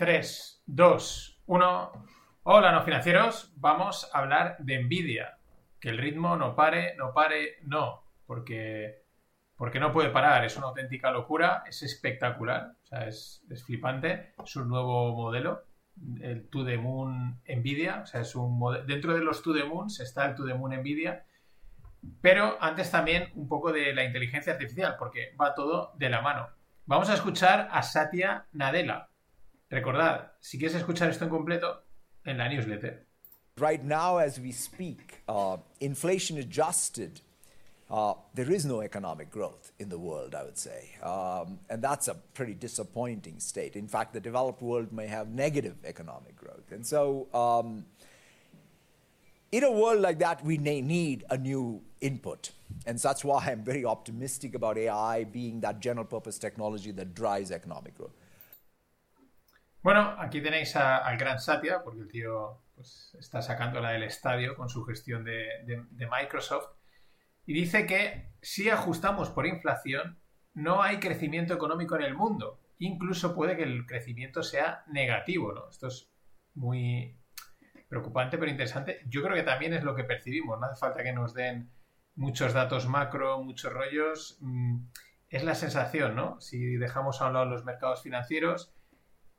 [0.00, 1.92] 3, 2, 1.
[2.44, 3.52] Hola, no financieros.
[3.56, 5.36] Vamos a hablar de Nvidia.
[5.78, 8.04] Que el ritmo no pare, no pare, no.
[8.24, 9.02] Porque,
[9.56, 10.42] porque no puede parar.
[10.46, 11.64] Es una auténtica locura.
[11.68, 12.76] Es espectacular.
[12.82, 14.32] O sea, es, flipante.
[14.42, 15.64] Es un nuevo modelo.
[16.22, 18.00] El To The Moon Nvidia.
[18.02, 20.80] O sea, es un Dentro de los To The Moons está el To The Moon
[20.80, 21.26] Nvidia.
[22.22, 26.48] Pero antes también un poco de la inteligencia artificial, porque va todo de la mano.
[26.86, 29.09] Vamos a escuchar a Satya Nadella,
[29.70, 31.82] Recordad, si quieres escuchar esto en completo,
[32.24, 33.06] en la newsletter.
[33.56, 37.20] Right now, as we speak, uh, inflation adjusted,
[37.88, 40.96] uh, there is no economic growth in the world, I would say.
[41.02, 43.76] Um, and that's a pretty disappointing state.
[43.76, 46.72] In fact, the developed world may have negative economic growth.
[46.72, 47.84] And so, um,
[49.52, 52.50] in a world like that, we need a new input.
[52.86, 57.50] And that's why I'm very optimistic about AI being that general purpose technology that drives
[57.50, 58.19] economic growth.
[59.82, 64.68] Bueno, aquí tenéis al gran Satya, porque el tío pues, está sacándola del estadio con
[64.68, 66.76] su gestión de, Microsoft.
[67.46, 70.18] Y dice que si ajustamos por inflación,
[70.52, 72.60] no hay crecimiento económico en el mundo.
[72.78, 75.70] Incluso puede que el crecimiento sea negativo, ¿no?
[75.70, 76.10] Esto es
[76.54, 77.16] muy
[77.88, 79.00] preocupante, pero interesante.
[79.06, 80.60] Yo creo que también es lo que percibimos.
[80.60, 81.70] No hace falta que nos den
[82.16, 84.36] muchos datos macro, muchos rollos.
[84.40, 84.84] Mm,
[85.30, 86.38] es la sensación, ¿no?
[86.40, 88.74] Si dejamos a un lado los mercados financieros,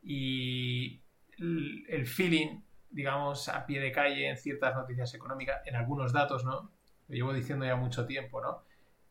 [0.01, 1.01] y
[1.37, 6.71] el feeling, digamos, a pie de calle en ciertas noticias económicas, en algunos datos, ¿no?
[7.07, 8.63] Lo llevo diciendo ya mucho tiempo, ¿no?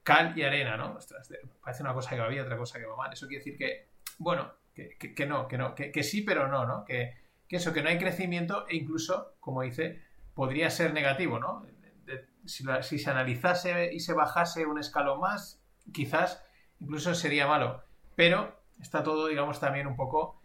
[0.03, 0.99] Cal y arena, ¿no?
[1.63, 3.13] parece una cosa que va bien, otra cosa que va mal.
[3.13, 3.89] Eso quiere decir que,
[4.19, 6.85] bueno, que, no, que no, que, sí, pero no, ¿no?
[6.85, 10.03] Que, eso, que no hay crecimiento e incluso, como dice,
[10.35, 11.67] podría ser negativo, ¿no?
[12.47, 16.43] si, si, se analizase y se bajase un escalón más, quizás
[16.81, 17.83] incluso sería malo.
[18.17, 20.40] Pero está todo, digamos, también un poco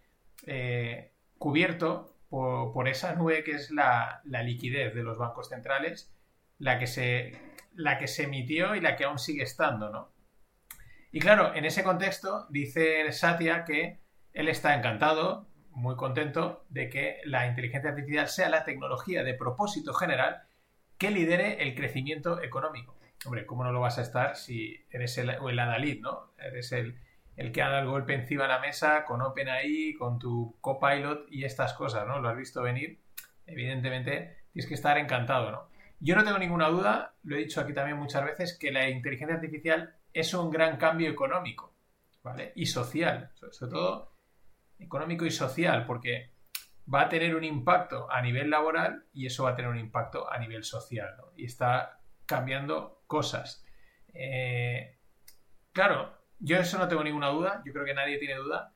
[0.46, 6.14] eh, cubierto por, esa nube que es la, liquidez de los bancos centrales,
[6.58, 7.34] la que, se,
[7.74, 10.14] la que se emitió y la que aún sigue estando, ¿no?
[11.12, 14.02] Y claro, en ese contexto dice Satya que
[14.34, 19.94] él está encantado, muy contento de que la inteligencia artificial sea la tecnología de propósito
[19.94, 20.44] general
[20.98, 22.98] que lidere el crecimiento económico.
[23.26, 26.34] Hombre, ¿cómo no lo vas a estar si eres el, el adalid, ¿no?
[26.38, 27.00] Eres el,
[27.36, 31.44] el que haga el golpe encima de la mesa con OpenAI, con tu copilot y
[31.44, 32.20] estas cosas, ¿no?
[32.20, 33.02] Lo has visto venir.
[33.46, 35.70] Evidentemente, tienes que estar encantado, ¿no?
[36.00, 39.36] Yo no tengo ninguna duda, lo he dicho aquí también muchas veces, que la inteligencia
[39.36, 41.74] artificial es un gran cambio económico,
[42.24, 42.54] ¿vale?
[42.56, 44.14] Y social, sobre todo
[44.80, 46.32] económico y social, porque
[46.94, 50.32] va a tener un impacto a nivel laboral y eso va a tener un impacto
[50.32, 51.32] a nivel social, ¿no?
[51.36, 53.66] Y está cambiando cosas.
[54.14, 54.98] Eh,
[55.72, 58.74] claro, yo eso no tengo ninguna duda, yo creo que nadie tiene duda.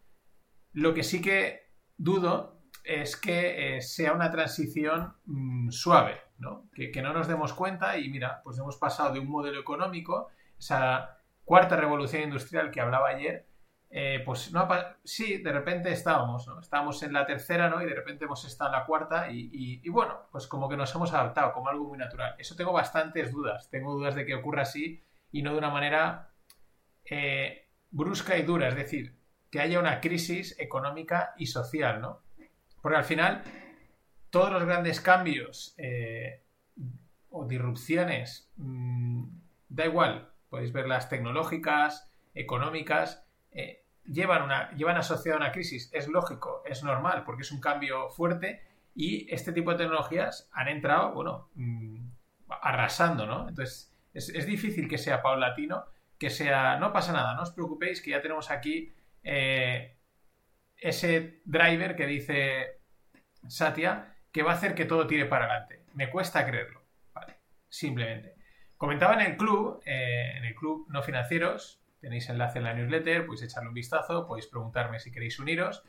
[0.73, 6.69] Lo que sí que dudo es que eh, sea una transición mm, suave, ¿no?
[6.73, 11.17] Que, no nos demos cuenta y mira, pues hemos pasado de un modelo económico, esa
[11.43, 13.47] cuarta revolución industrial que hablaba ayer,
[13.91, 14.67] eh, pues no,
[15.03, 16.59] sí, de repente estábamos, ¿no?
[16.59, 17.81] Estábamos en la tercera, ¿no?
[17.81, 20.93] Y de repente hemos estado en la cuarta y, y, bueno, pues como que nos
[20.93, 22.35] hemos adaptado como algo muy natural.
[22.37, 26.28] Eso tengo bastantes dudas, tengo dudas de que ocurra así y no de una manera
[27.09, 29.15] eh, brusca y dura, es decir,
[29.49, 32.21] que haya una crisis económica y social, ¿no?
[32.81, 33.43] Porque al final,
[34.29, 36.43] todos los grandes cambios eh,
[37.29, 39.25] o disrupciones, mm,
[39.69, 45.89] da igual, podéis ver las tecnológicas, económicas, eh, llevan, una, llevan asociada una crisis.
[45.93, 48.61] Es lógico, es normal, porque es un cambio fuerte
[48.93, 52.07] y este tipo de tecnologías han entrado, bueno, mm,
[52.61, 53.49] arrasando, ¿no?
[53.49, 55.85] Entonces, es difícil que sea paulatino
[56.19, 58.93] que sea, no pasa nada, no os preocupéis que ya tenemos aquí
[59.23, 59.97] eh,
[60.77, 62.81] ese driver que dice
[63.47, 65.85] Satya que va a hacer que todo tire para adelante.
[65.93, 68.35] Me cuesta creerlo, vale, simplemente.
[68.77, 73.25] Comentaba en el club, eh, en el club no financieros, tenéis enlace en la newsletter,
[73.25, 75.83] podéis echarle un vistazo, podéis preguntarme si queréis uniros.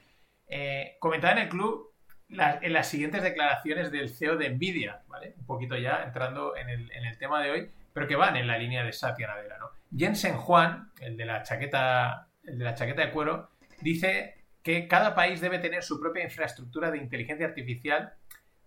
[0.46, 1.90] Eh, comentaba en el club
[2.28, 5.34] en las siguientes declaraciones del CEO de Nvidia, ¿vale?
[5.38, 8.84] Un poquito ya entrando en el, tema de hoy, pero que van en la línea
[8.84, 9.79] de Satya Nadella, ¿no?
[9.96, 13.50] Jensen Juan, el de la chaqueta, el de la chaqueta de cuero,
[13.80, 18.14] dice que cada país debe tener su propia infraestructura de inteligencia artificial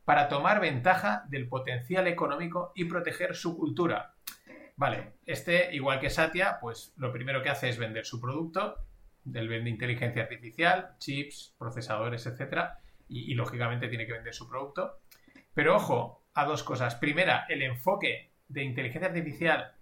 [0.05, 4.15] para tomar ventaja del potencial económico y proteger su cultura.
[4.75, 8.75] Vale, este, igual que Satya, pues lo primero que hace es vender su producto,
[9.23, 12.71] del vende inteligencia artificial, chips, procesadores, etc.
[13.07, 14.99] Y, y, lógicamente tiene que vender su producto.
[15.53, 16.95] Pero ojo a dos cosas.
[16.95, 19.75] Primera, el enfoque de inteligencia artificial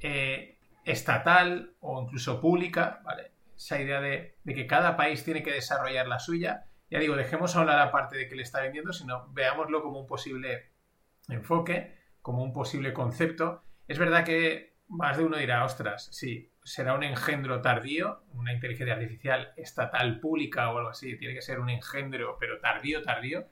[0.00, 0.55] eh,
[0.86, 3.32] estatal o incluso pública, ¿vale?
[3.56, 7.76] Esa idea de, que cada país tiene que desarrollar la suya, ya digo, dejemos ahora
[7.76, 10.70] la parte de que le está vendiendo, sino veámoslo como un posible
[11.28, 13.64] enfoque, como un posible concepto.
[13.88, 18.94] Es verdad que más de uno dirá, ostras, sí, será un engendro tardío, una inteligencia
[18.94, 23.46] artificial estatal pública o algo así, tiene que ser un engendro, pero tardío, tardío,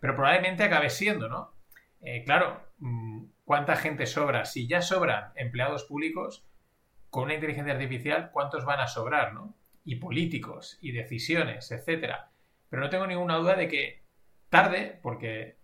[0.00, 1.54] pero probablemente acabe siendo, ¿no?
[2.02, 4.44] Eh, claro, mm, ¿cuánta gente sobra?
[4.44, 6.46] Si ya sobran empleados públicos,
[7.16, 9.54] con una inteligencia artificial, ¿cuántos van a sobrar, ¿no?
[9.86, 12.30] Y políticos, y decisiones, etcétera.
[12.68, 14.02] Pero no tengo ninguna duda de que
[14.50, 15.56] tarde, porque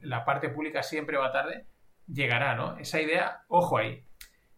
[0.00, 1.66] la parte pública siempre va tarde,
[2.06, 2.78] llegará, ¿no?
[2.78, 4.06] Esa idea, ojo ahí.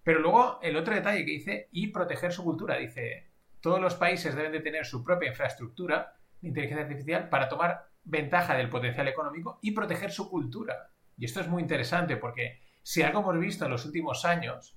[0.04, 4.36] Pero luego el otro detalle que dice, y proteger su cultura, dice, todos los países
[4.36, 9.58] deben de tener su propia infraestructura de inteligencia artificial para tomar ventaja del potencial económico
[9.60, 10.92] y proteger su cultura.
[11.18, 14.76] Y esto es muy interesante porque si algo hemos visto en los últimos años,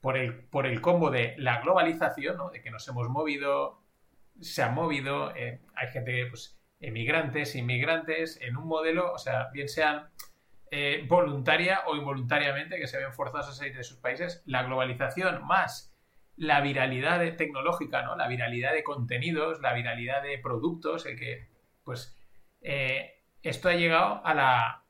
[0.00, 2.50] por el, por el combo de la globalización, ¿no?
[2.50, 3.82] de que nos hemos movido,
[4.40, 9.68] se han movido, eh, hay gente, pues, emigrantes, inmigrantes, en un modelo, o sea, bien
[9.68, 10.08] sean
[10.70, 15.44] eh, voluntaria o involuntariamente, que se ven forzados a salir de sus países, la globalización
[15.46, 15.90] más
[16.40, 18.16] la viralidad tecnológica, ¿no?
[18.16, 21.48] La viralidad de contenidos, la viralidad de productos, el que,
[21.84, 22.16] pues,
[22.62, 24.84] eh, esto ha llegado a la...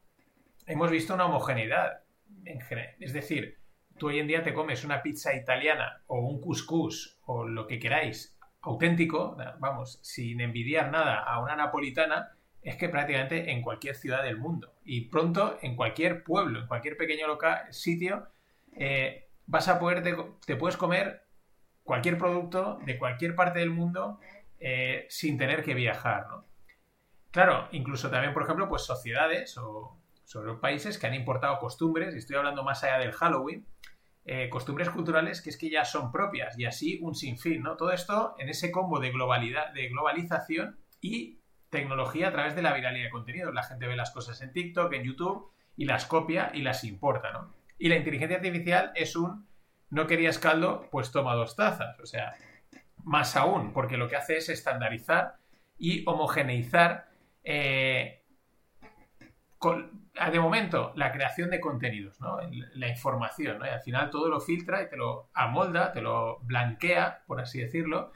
[0.67, 2.05] Hemos visto una homogeneidad,
[2.45, 2.95] en general.
[3.01, 3.59] es decir,
[4.01, 7.79] tú hoy en día te comes una pizza italiana o un couscous o lo que
[7.79, 12.33] queráis auténtico, vamos, sin envidiar nada a una napolitana,
[12.63, 16.97] es que prácticamente en cualquier ciudad del mundo y pronto en cualquier pueblo, en cualquier
[16.97, 18.29] pequeño local, sitio,
[18.75, 20.03] eh, vas a poder,
[20.47, 21.23] te, puedes comer
[21.83, 24.19] cualquier producto de cualquier parte del mundo
[24.59, 26.47] eh, sin tener que viajar, ¿no?
[27.31, 32.19] Claro, incluso también, por ejemplo, pues sociedades o sobre países que han importado costumbres, y
[32.19, 33.67] estoy hablando más allá del Halloween,
[34.25, 37.77] eh, costumbres culturales que es que ya son propias y así un sinfín, ¿no?
[37.77, 41.41] Todo esto en ese combo de globalidad, de globalización y
[41.71, 43.53] tecnología a través de la viralidad de contenido.
[43.53, 47.33] La gente ve las cosas en TikTok, en YouTube y las copia y las importa,
[47.33, 47.55] ¿no?
[47.79, 49.49] Y la inteligencia artificial es un
[49.89, 51.99] no querías caldo, pues toma dos tazas.
[52.01, 52.35] O sea,
[53.05, 55.37] más aún, porque lo que hace es estandarizar
[55.79, 57.09] y homogeneizar
[57.43, 58.23] eh,
[60.29, 62.39] de momento la creación de contenidos, ¿no?
[62.75, 63.67] la información, ¿no?
[63.67, 67.61] y al final todo lo filtra y te lo amolda, te lo blanquea, por así
[67.61, 68.13] decirlo,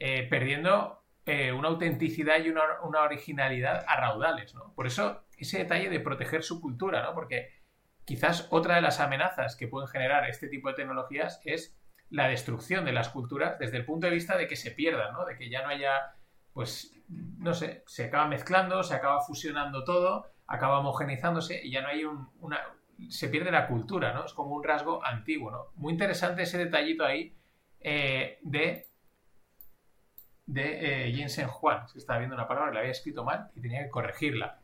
[0.00, 2.62] eh, perdiendo eh, una autenticidad y una,
[3.02, 4.74] originalidad a raudales, ¿no?
[4.74, 7.14] Por eso ese detalle de proteger su cultura, ¿no?
[7.14, 7.48] Porque
[8.04, 11.78] quizás otra de las amenazas que pueden generar este tipo de tecnologías es
[12.10, 15.24] la destrucción de las culturas desde el punto de vista de que se pierdan, ¿no?
[15.24, 16.14] De que ya no haya,
[16.52, 21.88] pues, no sé, se acaba mezclando, se acaba fusionando todo, acaba homogenizándose y ya no
[21.88, 22.60] hay una...
[23.08, 24.24] se pierde la cultura, ¿no?
[24.24, 25.66] Es como un rasgo antiguo, ¿no?
[25.76, 27.34] Muy interesante ese detallito ahí
[27.80, 28.88] eh, de
[30.46, 31.86] de eh, Jensen Juan.
[31.92, 34.60] que estaba viendo una palabra, la había escrito mal y tenía que corregirla.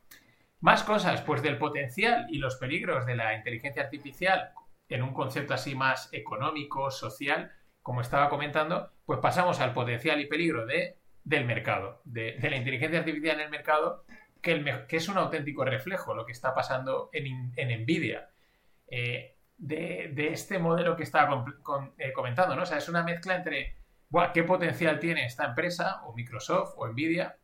[0.61, 4.53] Más cosas, pues del potencial y los peligros de la inteligencia artificial
[4.88, 10.27] en un concepto así más económico, social, como estaba comentando, pues pasamos al potencial y
[10.27, 14.05] peligro de, del mercado, de, la inteligencia artificial en el mercado,
[14.41, 18.31] que, es un auténtico reflejo lo que está pasando en, en Nvidia.
[18.89, 21.45] Eh, de, este modelo que estaba
[21.99, 22.63] eh, comentando, ¿no?
[22.63, 23.77] O sea, es una mezcla entre
[24.33, 27.37] ¿qué potencial tiene esta empresa o Microsoft o Nvidia?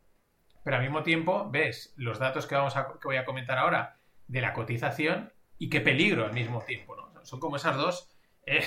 [0.64, 3.98] Pero al mismo tiempo ves los datos que, vamos a, que voy a comentar ahora
[4.26, 6.96] de la cotización y qué peligro al mismo tiempo.
[6.96, 7.24] ¿no?
[7.24, 8.10] Son como esas dos
[8.46, 8.64] eh,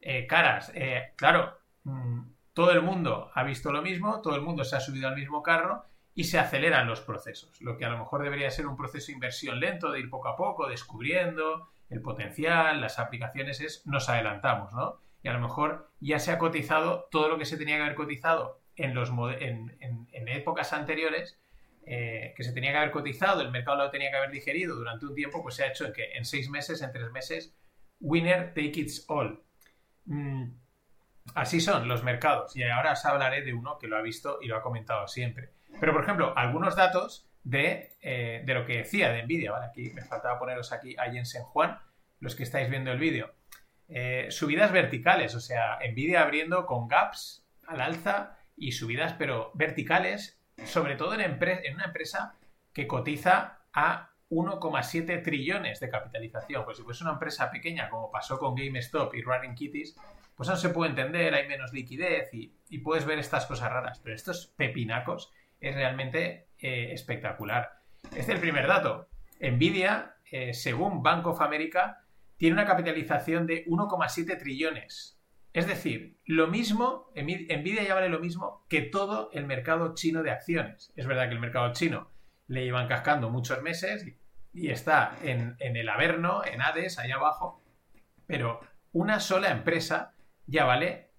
[0.00, 0.72] eh, caras.
[1.16, 5.08] Claro, mm, todo el mundo ha visto lo mismo, todo el mundo se ha subido
[5.08, 5.84] al mismo carro
[6.16, 7.60] y se aceleran los procesos.
[7.60, 10.26] Lo que a lo mejor debería ser un proceso de inversión lento, de ir poco
[10.28, 14.98] a poco, descubriendo el potencial, las aplicaciones, es nos adelantamos, ¿no?
[15.26, 17.96] y a lo mejor ya se ha cotizado todo lo que se tenía que haber
[17.96, 19.00] cotizado en,
[20.28, 21.40] épocas anteriores,
[21.84, 25.04] eh, que se tenía que haber cotizado, el mercado lo tenía que haber digerido durante
[25.04, 27.56] un tiempo, pues se ha hecho en que en seis meses, en tres meses,
[27.98, 29.42] winner take it all.
[30.04, 30.44] Mm,
[31.34, 34.46] así son los mercados y ahora os hablaré de uno que lo ha visto y
[34.46, 35.55] lo ha comentado siempre.
[35.80, 39.66] Pero, por ejemplo, algunos datos de, eh, de lo que decía de Nvidia, ¿vale?
[39.66, 41.78] Aquí me faltaba poneros aquí a Jensen Juan,
[42.20, 43.34] los que estáis viendo el vídeo.
[43.88, 50.40] Eh, subidas verticales, o sea, Nvidia abriendo con gaps al alza y subidas, pero verticales,
[50.64, 52.34] sobre todo en, en una empresa
[52.72, 56.64] que cotiza a 1,7 trillones de capitalización.
[56.64, 59.96] Pues si fuese una empresa pequeña, como pasó con GameStop y Running Kitties,
[60.34, 64.00] pues no se puede entender, hay menos liquidez y, puedes ver estas cosas raras.
[64.00, 67.70] Pero estos pepinacos es realmente eh, espectacular.
[68.04, 69.08] Este es el primer dato.
[69.40, 72.04] Nvidia, eh, según Bank of America,
[72.36, 75.18] tiene una capitalización de 1,7 trillones
[75.52, 80.30] Es decir, lo mismo, Nvidia ya vale lo mismo que todo el mercado chino de
[80.30, 80.92] acciones.
[80.96, 82.10] Es verdad que el mercado chino
[82.46, 84.06] le iban cascando muchos meses
[84.52, 87.62] y está en, en el Averno, en Hades, ahí abajo,
[88.26, 88.60] pero
[88.92, 90.14] una sola empresa
[90.46, 91.10] ya vale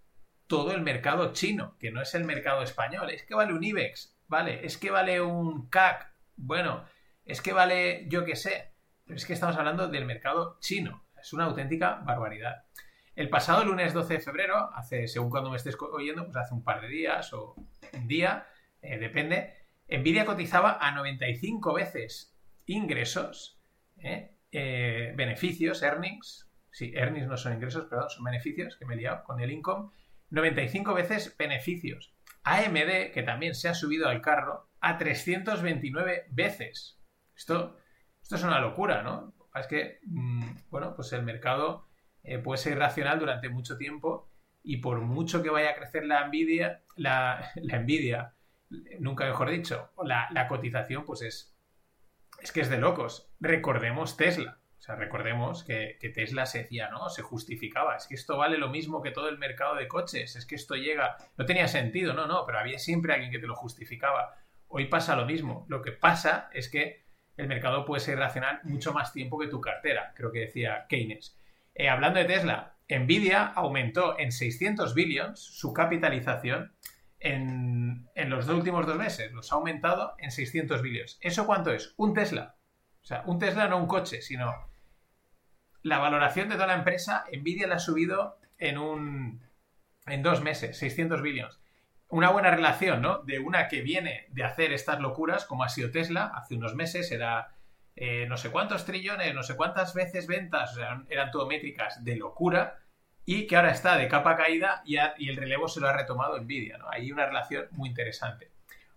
[0.47, 3.09] todo el mercado chino, que no es el mercado español.
[3.09, 6.85] Es que vale un IBEX, vale, es que vale un CAC, bueno,
[7.25, 8.71] es que vale yo qué sé,
[9.05, 11.03] pero es que estamos hablando del mercado chino.
[11.19, 12.65] Es una auténtica barbaridad.
[13.15, 16.63] El pasado lunes 12 de febrero, hace, según cuando me estés oyendo, pues hace un
[16.63, 17.55] par de días o
[17.93, 18.45] un día,
[18.81, 19.55] eh, depende,
[19.89, 23.59] Nvidia cotizaba a 95 veces ingresos,
[23.97, 28.97] eh, eh, beneficios, earnings, sí, earnings no son ingresos, perdón, son beneficios, que me he
[28.97, 29.89] liado con el income,
[30.29, 32.13] 95 veces beneficios.
[32.55, 36.99] AMD, que también se ha subido al carro, a 329 veces.
[37.35, 37.77] Esto,
[38.21, 39.33] esto es una locura, ¿no?
[39.55, 41.87] Es que, mm, bueno, pues el mercado
[42.23, 44.29] eh, puede ser irracional durante mucho tiempo
[44.63, 48.33] y por mucho que vaya a crecer la envidia, la, envidia,
[48.99, 51.57] nunca mejor dicho, la, la cotización, pues es,
[52.39, 53.29] es que es de locos.
[53.39, 54.56] Recordemos Tesla.
[54.87, 57.09] Sea, recordemos que, Tesla se decía, ¿no?
[57.09, 57.97] Se justificaba.
[57.97, 60.37] Es que esto vale lo mismo que todo el mercado de coches.
[60.37, 61.17] Es que esto llega.
[61.35, 64.37] No tenía sentido, no, no, pero había siempre alguien que te lo justificaba.
[64.69, 65.65] Hoy pasa lo mismo.
[65.67, 69.59] Lo que pasa es que el mercado puede ser racional mucho más tiempo que tu
[69.59, 71.37] cartera, creo que decía Keynes.
[71.75, 76.73] Eh, hablando de Tesla, Nvidia aumentó en 600 billions su capitalización
[77.19, 79.33] en, en, los dos últimos dos meses.
[79.33, 81.19] Los ha aumentado en 600 billions.
[81.19, 81.93] ¿Eso cuánto es?
[81.97, 82.55] Un Tesla.
[83.01, 84.53] O sea, un Tesla no un coche, sino
[85.87, 89.41] la valoración de toda la empresa, Nvidia la ha subido en un
[90.05, 91.59] en dos meses, 600 billions.
[92.09, 93.19] Una buena relación, ¿no?
[93.23, 97.11] De una que viene de hacer estas locuras, como ha sido Tesla, hace unos meses
[97.11, 97.57] era
[97.99, 102.77] eh, no sé cuántos trillones, no sé cuántas veces ventas, eran, todo métricas de locura,
[103.25, 106.77] y que ahora está de capa caída y, el relevo se lo ha retomado Nvidia,
[106.77, 106.89] ¿no?
[106.89, 108.51] Hay una relación muy interesante.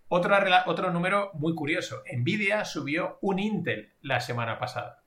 [0.08, 5.02] Otro, otro número muy curioso, Nvidia subió un Intel la semana pasada.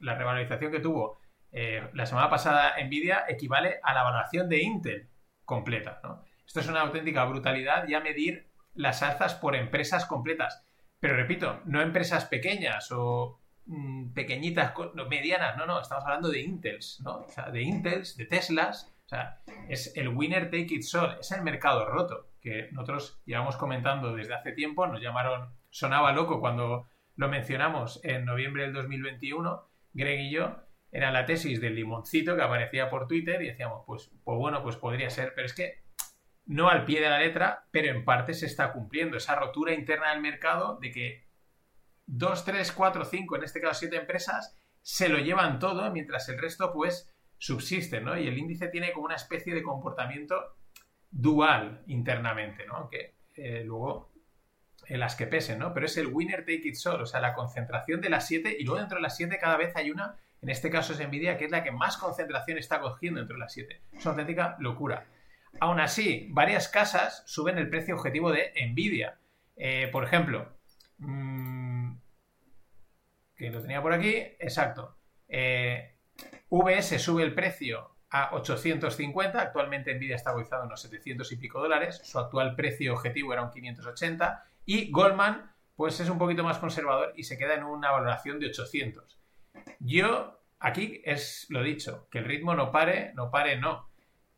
[0.00, 1.20] La, revalorización que tuvo
[1.58, 5.08] eh, la semana pasada Nvidia equivale a la valoración de Intel
[5.42, 6.02] completa.
[6.46, 10.62] Esto es una auténtica brutalidad ya medir las alzas por empresas completas.
[11.00, 14.74] Pero repito, no empresas pequeñas o mm, pequeñitas,
[15.08, 17.20] medianas, no, no, estamos hablando de Intels, ¿no?
[17.20, 21.32] O sea, de Intels, de Teslas, o sea, es el winner take it all, es
[21.32, 26.86] el mercado roto, que nosotros llevamos comentando desde hace tiempo, nos llamaron, sonaba loco cuando
[27.14, 32.42] lo mencionamos en noviembre del 2021, Greg y yo, era la tesis del limoncito que
[32.42, 35.82] aparecía por Twitter y decíamos, pues, pues bueno, pues podría ser, pero es que
[36.46, 40.10] no al pie de la letra, pero en parte se está cumpliendo esa rotura interna
[40.12, 41.26] del mercado de que
[42.06, 46.38] 2, 3, 4, 5, en este caso 7 empresas, se lo llevan todo, mientras el
[46.38, 48.16] resto pues subsisten, ¿no?
[48.16, 50.56] Y el índice tiene como una especie de comportamiento
[51.10, 52.76] dual internamente, ¿no?
[52.76, 54.12] Aunque eh, luego
[54.86, 55.74] en las que pesen, ¿no?
[55.74, 58.64] Pero es el winner take it all, o sea, la concentración de las 7 y
[58.64, 61.46] luego dentro de las 7 cada vez hay una en este caso es Nvidia, que
[61.46, 63.82] es la que más concentración está cogiendo entre las 7.
[63.92, 65.06] Es una auténtica locura.
[65.60, 69.18] Aún así, varias casas suben el precio objetivo de Nvidia.
[69.56, 70.58] Eh, por ejemplo,
[70.98, 71.92] mm,
[73.36, 74.98] que lo tenía por aquí, exacto.
[75.28, 75.96] Eh,
[76.50, 81.60] VS sube el precio a 850, actualmente Nvidia está cotizado en unos 700 y pico
[81.60, 86.58] dólares, su actual precio objetivo era un 580 y Goldman pues es un poquito más
[86.58, 89.18] conservador y se queda en una valoración de 800.
[89.80, 93.88] Yo, aquí es lo dicho, que el ritmo no pare, no pare, no.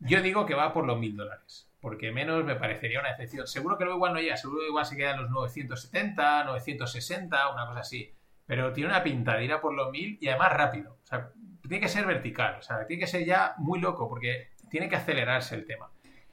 [0.01, 3.47] Yo digo que va por los mil dólares, porque menos me parecería una excepción.
[3.47, 7.53] Seguro que luego igual no llega, seguro que igual se queda en los 970, 960,
[7.53, 8.15] una cosa así.
[8.47, 10.99] Pero tiene una pinta de ir a por los mil y además rápido.
[11.03, 11.31] O sea,
[11.63, 14.97] tiene que ser vertical, o sea, tiene que ser ya muy loco, porque tiene que
[14.97, 15.91] acelerarse el tema.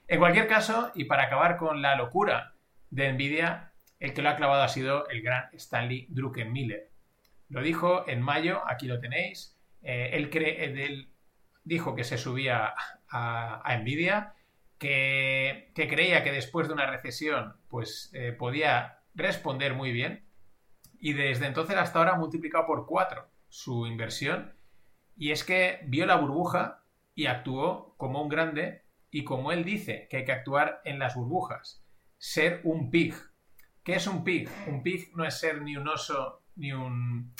[0.07, 2.53] En cualquier caso, y para acabar con la locura
[2.89, 6.89] de Nvidia, el que lo ha clavado ha sido el gran Stanley Druckenmiller.
[7.49, 9.55] Lo dijo en mayo, aquí lo tenéis.
[9.81, 11.09] Eh, él, él,
[11.63, 12.73] dijo que se subía
[13.09, 14.33] a, Nvidia,
[14.77, 20.25] que, creía que después de una recesión pues eh, podía responder muy bien
[20.99, 24.53] y desde entonces hasta ahora ha multiplicado por cuatro su inversión
[25.15, 26.83] y es que vio la burbuja
[27.13, 31.15] y actuó como un grande y como él dice que hay que actuar en las
[31.15, 31.85] burbujas,
[32.17, 33.15] ser un pig.
[33.83, 34.49] ¿Qué es un pig?
[34.67, 37.33] Un pig no es ser ni un oso ni un...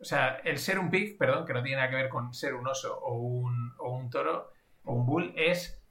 [0.00, 2.54] O sea, el ser un pig, perdón, que no tiene nada que ver con ser
[2.54, 5.82] un oso o un, o un toro o un bull, es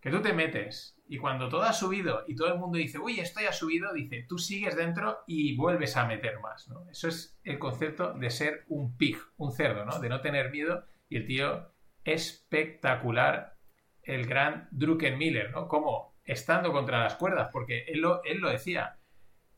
[0.00, 3.20] que tú te metes y cuando todo ha subido y todo el mundo dice, uy,
[3.20, 6.88] esto ya ha subido, dice, tú sigues dentro y vuelves a meter más, ¿no?
[6.90, 9.98] Eso es el concepto de ser un pig, un cerdo, ¿no?
[10.00, 11.72] De no tener miedo y el tío
[12.04, 13.56] espectacular
[14.02, 15.68] el gran Druckenmiller, ¿no?
[15.68, 18.98] Como estando contra las cuerdas, porque él lo, él lo decía,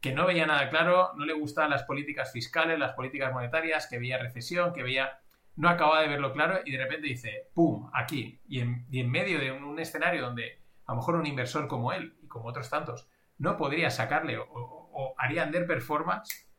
[0.04, 3.98] que no veía nada claro, no le gustaban las políticas fiscales, las políticas monetarias, que
[3.98, 5.18] veía recesión, que veía...
[5.56, 8.38] No acababa de verlo claro y de repente dice, ¡pum!, aquí.
[8.46, 12.26] Y en, medio de un, escenario donde a lo mejor un inversor como él y
[12.26, 13.08] como otros tantos
[13.38, 16.50] no podría sacarle o, o, haría under performance,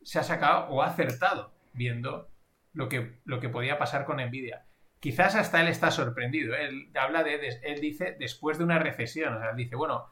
[0.00, 2.30] se ha sacado o ha acertado viendo
[2.72, 4.64] lo que, lo que podía pasar con Nvidia.
[4.98, 6.54] Quizás hasta él está sorprendido.
[6.54, 9.34] Él habla de, él dice después de una recesión.
[9.34, 10.06] O sea, él dice, bueno,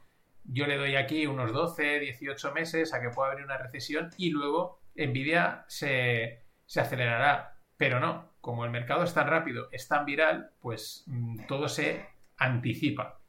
[0.45, 4.31] yo le doy aquí unos 12, 18 meses a que pueda haber una recesión y
[4.31, 7.59] luego Nvidia se, se acelerará.
[7.77, 12.07] Pero no, como el mercado es tan rápido, es tan viral, pues mm, todo se
[12.37, 13.21] anticipa.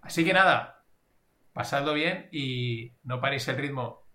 [0.00, 0.84] Así que nada,
[1.52, 4.01] pasadlo bien y no paréis el ritmo.